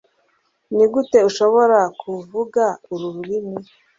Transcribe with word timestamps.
Nigute 0.75 1.17
ushobora 1.29 1.79
kuvuga 2.01 2.63
uru 2.93 3.07
rurimi 3.15 3.59